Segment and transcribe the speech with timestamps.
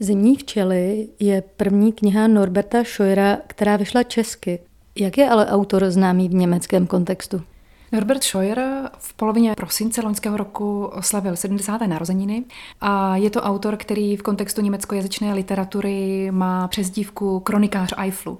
[0.00, 4.58] Zimní včely je první kniha Norberta Scheuera, která vyšla česky.
[4.96, 7.42] Jak je ale autor známý v německém kontextu?
[7.92, 11.80] Norbert Scheuer v polovině prosince loňského roku oslavil 70.
[11.86, 12.44] narozeniny
[12.80, 18.38] a je to autor, který v kontextu německojazyčné literatury má přezdívku kronikář Eifflu.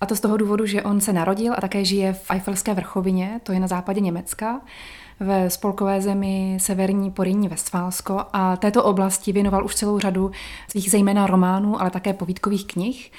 [0.00, 3.40] A to z toho důvodu, že on se narodil a také žije v Eiffelské vrchovině,
[3.42, 4.60] to je na západě Německa
[5.20, 10.30] ve spolkové zemi Severní Porýní Westfálsko a této oblasti věnoval už celou řadu
[10.68, 13.12] svých zejména románů, ale také povídkových knih.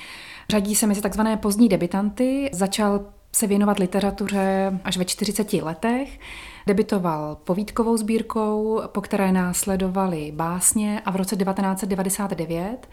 [0.49, 6.19] Řadí se mezi takzvané pozdní debitanty, začal se věnovat literatuře až ve 40 letech.
[6.67, 12.89] Debitoval povídkovou sbírkou, po které následovaly básně a v roce 1999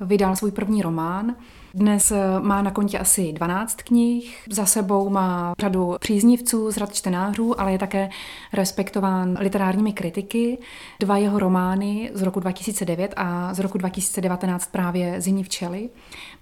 [0.00, 1.34] vydal svůj první román.
[1.74, 7.60] Dnes má na kontě asi 12 knih, za sebou má řadu příznivců z řad čtenářů,
[7.60, 8.10] ale je také
[8.52, 10.58] respektován literárními kritiky.
[11.00, 15.90] Dva jeho romány z roku 2009 a z roku 2019 právě Zimní včely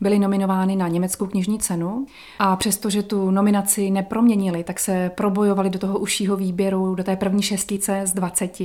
[0.01, 2.07] byly nominovány na německou knižní cenu
[2.39, 7.43] a přestože tu nominaci neproměnili, tak se probojovali do toho užšího výběru, do té první
[7.43, 8.59] šestice z 20.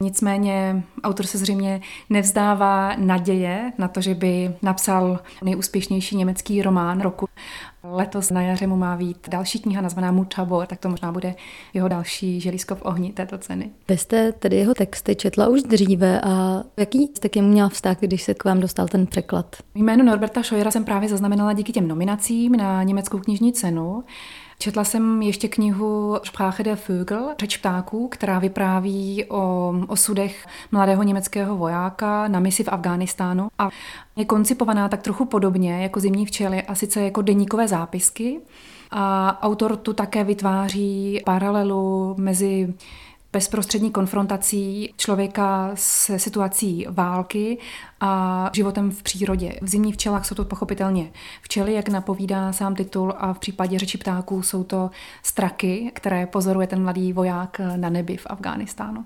[0.00, 7.28] Nicméně autor se zřejmě nevzdává naděje na to, že by napsal nejúspěšnější německý román roku.
[7.82, 11.34] Letos na jaře mu má být další kniha nazvaná Mutabor, tak to možná bude
[11.74, 13.70] jeho další želízko v ohni této ceny.
[13.88, 17.96] Vy jste tedy jeho texty četla už dříve a jaký jste k němu měla vztah,
[18.00, 19.56] když se k vám dostal ten překlad?
[19.74, 24.04] Jméno Norberta Scheuera jsem právě zaznamenala díky těm nominacím na německou knižní cenu.
[24.60, 31.56] Četla jsem ještě knihu Sprache der Vögel, Řeč ptáků, která vypráví o osudech mladého německého
[31.56, 33.68] vojáka na misi v Afghánistánu a
[34.16, 38.40] je koncipovaná tak trochu podobně jako Zimní včely a sice jako deníkové zápisky.
[38.90, 42.74] A autor tu také vytváří paralelu mezi
[43.32, 47.58] bezprostřední konfrontací člověka se situací války
[48.00, 49.52] a životem v přírodě.
[49.62, 51.12] V zimních včelách jsou to pochopitelně
[51.42, 54.90] včely, jak napovídá sám titul, a v případě řeči ptáků jsou to
[55.22, 59.04] straky, které pozoruje ten mladý voják na nebi v Afghánistánu.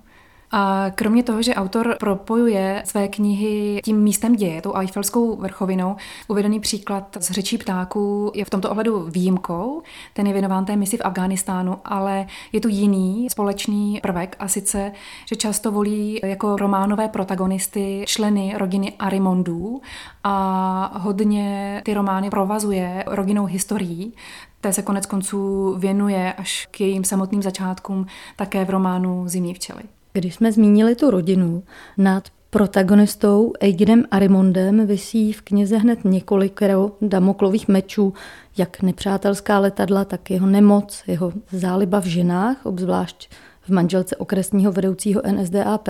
[0.53, 5.97] A kromě toho, že autor propojuje své knihy tím místem děje, tou Eiffelskou vrchovinou,
[6.29, 9.83] uvedený příklad z řečí ptáků je v tomto ohledu výjimkou.
[10.13, 14.93] Ten je věnován té misi v Afghánistánu, ale je tu jiný společný prvek a sice,
[15.29, 19.81] že často volí jako románové protagonisty členy rodiny Arimondů
[20.25, 24.15] a hodně ty romány provazuje rodinnou historií,
[24.61, 29.83] té se konec konců věnuje až k jejím samotným začátkům také v románu Zimní včely.
[30.13, 31.63] Když jsme zmínili tu rodinu,
[31.99, 36.61] nad protagonistou Eigidem Arimondem vysí v knize hned několik
[37.01, 38.13] damoklových mečů,
[38.57, 43.31] jak nepřátelská letadla, tak jeho nemoc, jeho záliba v ženách, obzvlášť
[43.61, 45.89] v manželce okresního vedoucího NSDAP,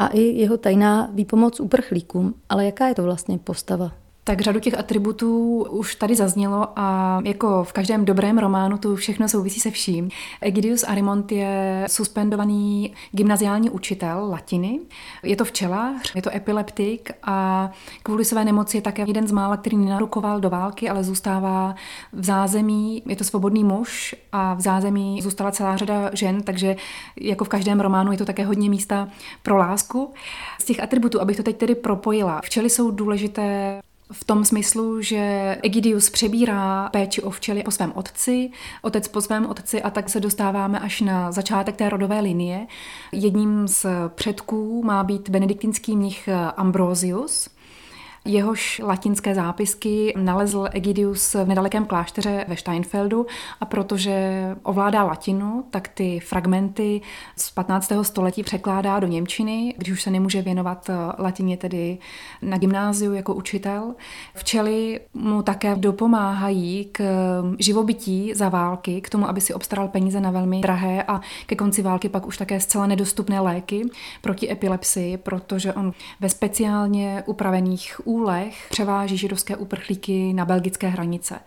[0.00, 2.34] a i jeho tajná výpomoc uprchlíkům.
[2.48, 3.92] Ale jaká je to vlastně postava?
[4.24, 9.28] Tak řadu těch atributů už tady zaznělo a jako v každém dobrém románu to všechno
[9.28, 10.08] souvisí se vším.
[10.40, 14.80] Egidius Arimont je suspendovaný gymnaziální učitel latiny.
[15.22, 17.70] Je to včelař, je to epileptik a
[18.02, 21.74] kvůli své nemoci je také jeden z mála, který nenarukoval do války, ale zůstává
[22.12, 23.02] v zázemí.
[23.06, 26.76] Je to svobodný muž a v zázemí zůstala celá řada žen, takže
[27.20, 29.08] jako v každém románu je to také hodně místa
[29.42, 30.12] pro lásku.
[30.60, 33.80] Z těch atributů, abych to teď tedy propojila, včely jsou důležité
[34.12, 38.50] v tom smyslu, že Egidius přebírá péči o včely po svém otci,
[38.82, 42.66] otec po svém otci a tak se dostáváme až na začátek té rodové linie.
[43.12, 47.48] Jedním z předků má být benediktinský mnich Ambrosius,
[48.24, 53.26] Jehož latinské zápisky nalezl Egidius v nedalekém klášteře ve Steinfeldu
[53.60, 57.00] a protože ovládá latinu, tak ty fragmenty
[57.36, 57.92] z 15.
[58.02, 61.98] století překládá do Němčiny, když už se nemůže věnovat latině tedy
[62.42, 63.94] na gymnáziu jako učitel.
[64.34, 67.02] Včely mu také dopomáhají k
[67.58, 71.82] živobytí za války, k tomu, aby si obstaral peníze na velmi drahé a ke konci
[71.82, 73.82] války pak už také zcela nedostupné léky
[74.20, 81.38] proti epilepsii, protože on ve speciálně upravených úlech převáží židovské uprchlíky na belgické hranice.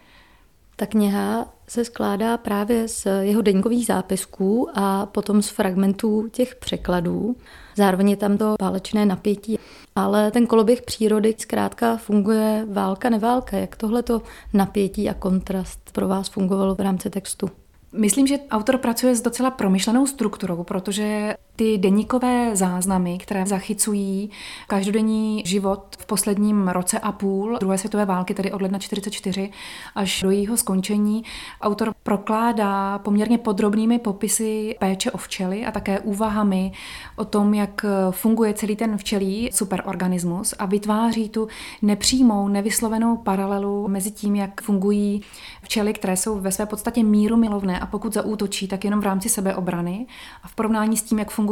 [0.75, 7.35] Ta kniha se skládá právě z jeho deníkových zápisků a potom z fragmentů těch překladů.
[7.75, 9.59] Zároveň je tam to válečné napětí.
[9.95, 13.57] Ale ten koloběh přírody zkrátka funguje válka, neválka.
[13.57, 14.21] Jak tohleto
[14.53, 17.49] napětí a kontrast pro vás fungovalo v rámci textu?
[17.93, 24.29] Myslím, že autor pracuje s docela promyšlenou strukturou, protože Ty deníkové záznamy, které zachycují
[24.67, 29.51] každodenní život v posledním roce a půl druhé světové války, tedy od ledna 44
[29.95, 31.23] až do jejího skončení,
[31.61, 36.71] autor prokládá poměrně podrobnými popisy péče o včely a také úvahami
[37.15, 41.47] o tom, jak funguje celý ten včelí superorganismus a vytváří tu
[41.81, 45.21] nepřímou, nevyslovenou paralelu mezi tím, jak fungují
[45.61, 49.29] včely, které jsou ve své podstatě míru milovné a pokud zaútočí, tak jenom v rámci
[49.29, 50.05] sebeobrany
[50.43, 51.43] a v porovnání s tím, jak funguje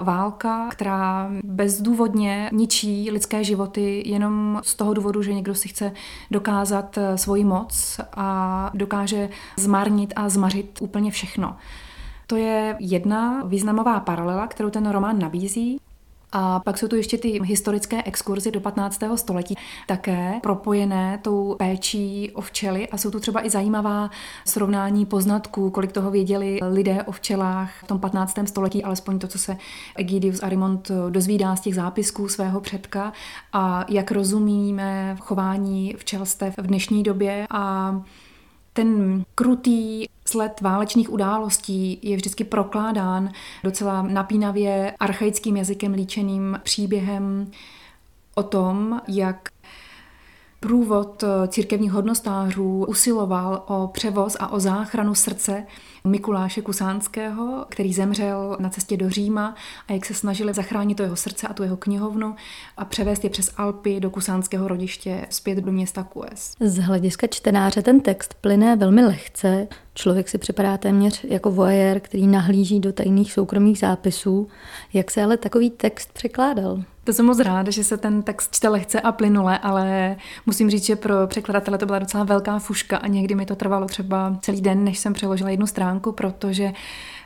[0.00, 5.92] válka, která bezdůvodně ničí lidské životy jenom z toho důvodu, že někdo si chce
[6.30, 11.56] dokázat eh, svoji moc a dokáže zmarnit a zmařit úplně všechno.
[12.26, 15.80] To je jedna významová paralela, kterou ten román nabízí.
[16.32, 19.00] A pak jsou tu ještě ty historické exkurzy do 15.
[19.16, 19.56] století,
[19.86, 24.10] také propojené tou péčí o včely a jsou tu třeba i zajímavá
[24.44, 28.38] srovnání poznatků, kolik toho věděli lidé o včelách v tom 15.
[28.46, 29.56] století, alespoň to, co se
[29.96, 33.12] Egidius Arimont dozvídá z těch zápisků svého předka
[33.52, 37.94] a jak rozumíme chování včelstev v dnešní době a
[38.72, 43.30] ten krutý sled válečných událostí je vždycky prokládán
[43.64, 47.50] docela napínavě archaickým jazykem líčeným příběhem
[48.34, 49.48] o tom, jak
[50.60, 55.66] průvod církevních hodnostářů usiloval o převoz a o záchranu srdce
[56.04, 59.54] Mikuláše Kusánského, který zemřel na cestě do Říma
[59.88, 62.34] a jak se snažili zachránit to jeho srdce a tu jeho knihovnu
[62.76, 66.54] a převést je přes Alpy do kusánského rodiště zpět do města Kues.
[66.60, 69.68] Z hlediska čtenáře ten text plyne velmi lehce.
[69.94, 74.48] Člověk si připadá téměř jako voyeur, který nahlíží do tajných soukromých zápisů.
[74.92, 76.82] Jak se ale takový text překládal?
[77.04, 80.16] To jsem moc ráda, že se ten text čte lehce a plynule, ale
[80.46, 83.86] musím říct, že pro překladatele to byla docela velká fuška a někdy mi to trvalo
[83.86, 86.72] třeba celý den, než jsem přeložila jednu stránku, protože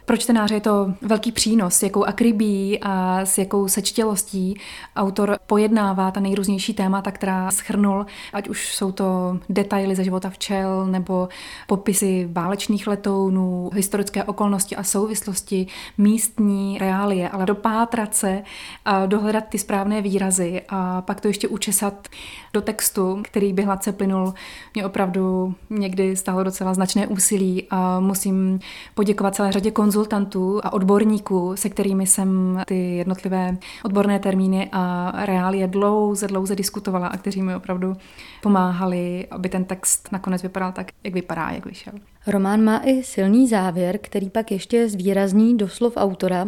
[0.05, 4.61] pro čtenáře je to velký přínos, s jakou akribí a s jakou sečtělostí
[4.97, 10.87] autor pojednává ta nejrůznější témata, která schrnul, ať už jsou to detaily ze života včel
[10.87, 11.29] nebo
[11.67, 15.67] popisy válečných letounů, historické okolnosti a souvislosti,
[15.99, 18.43] místní reálie, ale dopátrat se
[18.85, 22.09] a dohledat ty správné výrazy a pak to ještě učesat
[22.53, 24.35] do textu, který by hladce plynul,
[24.75, 28.61] mě opravdu někdy stálo docela značné úsilí a musím
[28.95, 35.13] poděkovat celé řadě konzultantů, konzultantů a odborníků, se kterými jsem ty jednotlivé odborné termíny a
[35.27, 37.97] reálie dlouze, dlouze diskutovala a kteří mi opravdu
[38.43, 41.93] pomáhali, aby ten text nakonec vypadal tak, jak vypadá, jak vyšel.
[42.27, 46.47] Román má i silný závěr, který pak ještě zvýrazní doslov autora.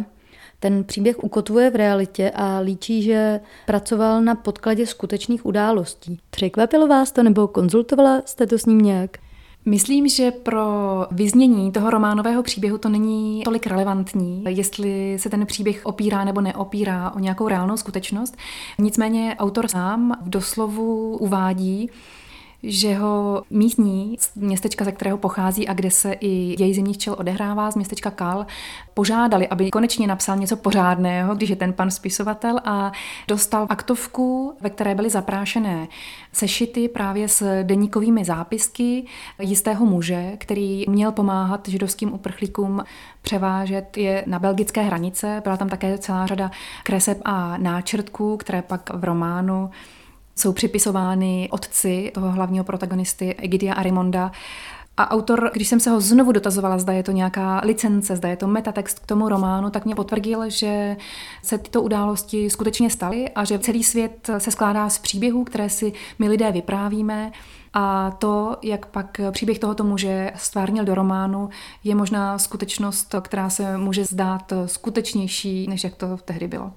[0.59, 6.19] Ten příběh ukotvuje v realitě a líčí, že pracoval na podkladě skutečných událostí.
[6.29, 9.17] Překvapilo vás to nebo konzultovala jste to s ním nějak?
[9.67, 10.65] Myslím, že pro
[11.11, 17.11] vyznění toho románového příběhu to není tolik relevantní, jestli se ten příběh opírá nebo neopírá
[17.11, 18.37] o nějakou reálnou skutečnost.
[18.79, 21.89] Nicméně autor sám v doslovu uvádí,
[22.63, 27.15] že ho místní z městečka, ze kterého pochází a kde se i její zimní včel
[27.17, 28.45] odehrává, z městečka Kal,
[28.93, 32.91] požádali, aby konečně napsal něco pořádného, když je ten pan spisovatel a
[33.27, 35.87] dostal aktovku, ve které byly zaprášené
[36.33, 39.05] sešity právě s deníkovými zápisky
[39.39, 42.83] jistého muže, který měl pomáhat židovským uprchlíkům
[43.21, 45.41] převážet je na belgické hranice.
[45.43, 46.51] Byla tam také celá řada
[46.83, 49.69] kreseb a náčrtků, které pak v románu
[50.37, 54.31] jsou připisovány otci toho hlavního protagonisty Egidia Arimonda.
[54.99, 58.35] A autor, když jsem se ho znovu dotazovala, zda je to nějaká licence, zda je
[58.35, 60.97] to metatext k tomu románu, tak mě potvrdil, že
[61.43, 65.93] se tyto události skutečně staly a že celý svět se skládá z příběhů, které si
[66.19, 67.31] my lidé vyprávíme.
[67.73, 71.49] A to, jak pak příběh tohoto muže stvárnil do románu,
[71.83, 76.71] je možná skutečnost, která se může zdát skutečnější, než jak to tehdy bylo.